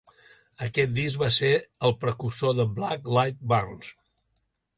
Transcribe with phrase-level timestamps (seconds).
[0.67, 1.51] Aquest disc va ser
[1.89, 3.93] el precursor de Black Light Burns.